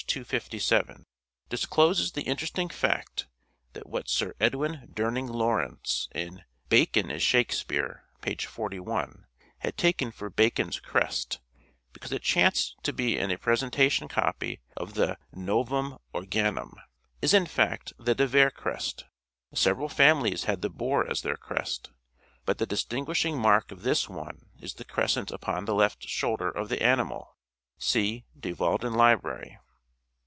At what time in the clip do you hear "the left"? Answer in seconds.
25.65-26.09